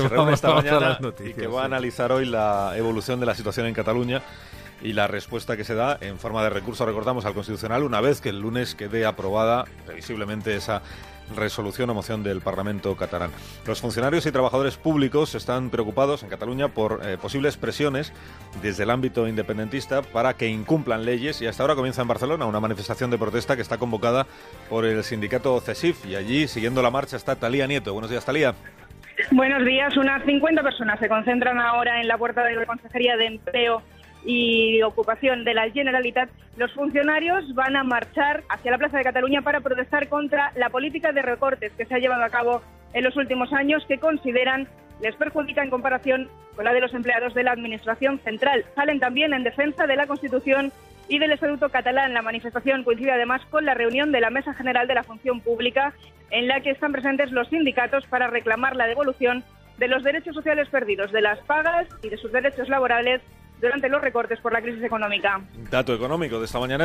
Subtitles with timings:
[0.00, 3.66] se reúne esta mañana y que va a analizar hoy la evolución de la situación
[3.66, 4.22] en Cataluña
[4.82, 8.20] y la respuesta que se da en forma de recurso, recordamos, al Constitucional una vez
[8.20, 10.82] que el lunes quede aprobada previsiblemente esa
[11.34, 13.30] resolución o moción del Parlamento catalán.
[13.66, 18.12] Los funcionarios y trabajadores públicos están preocupados en Cataluña por eh, posibles presiones
[18.62, 22.60] desde el ámbito independentista para que incumplan leyes y hasta ahora comienza en Barcelona una
[22.60, 24.26] manifestación de protesta que está convocada
[24.68, 27.92] por el sindicato CESIF y allí, siguiendo la marcha, está Talía Nieto.
[27.92, 28.54] Buenos días, Talía.
[29.32, 29.96] Buenos días.
[29.96, 33.82] Unas 50 personas se concentran ahora en la puerta de la Consejería de Empleo
[34.24, 36.28] y Ocupación de la Generalitat.
[36.56, 41.12] Los funcionarios van a marchar hacia la Plaza de Cataluña para protestar contra la política
[41.12, 44.68] de recortes que se ha llevado a cabo en los últimos años que consideran
[45.00, 48.64] les perjudica en comparación con la de los empleados de la Administración Central.
[48.74, 50.72] Salen también en defensa de la Constitución
[51.08, 52.14] y del Estatuto catalán.
[52.14, 55.94] La manifestación coincide además con la reunión de la Mesa General de la Función Pública,
[56.30, 59.44] en la que están presentes los sindicatos para reclamar la devolución
[59.78, 63.20] de los derechos sociales perdidos, de las pagas y de sus derechos laborales
[63.60, 65.40] durante los recortes por la crisis económica.
[65.70, 66.84] Dato económico de esta mañana